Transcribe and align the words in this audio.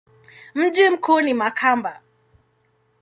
Mji 0.55 0.89
mkuu 0.89 1.21
ni 1.21 1.33
Makamba. 1.33 2.01